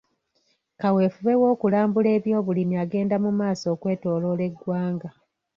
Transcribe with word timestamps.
Kaweefube 0.79 1.33
w'okulambula 1.41 2.09
eby'obulimi 2.17 2.75
agenda 2.83 3.15
mu 3.23 3.31
maaso 3.39 3.65
okwetooloola 3.75 4.43
eggwanga. 4.49 5.09